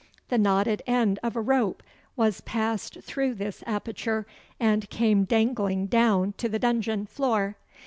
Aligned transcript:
The 0.29 0.39
knotted 0.39 0.81
end 0.87 1.19
of 1.21 1.35
a 1.35 1.41
rope 1.41 1.83
was 2.15 2.41
passed 2.41 3.03
through 3.03 3.35
this 3.35 3.63
aperture, 3.67 4.25
and 4.59 4.89
came 4.89 5.25
dangling 5.25 5.85
down 5.85 6.33
to 6.39 6.49
the 6.49 6.57
dungeon 6.57 7.05
floor. 7.05 7.55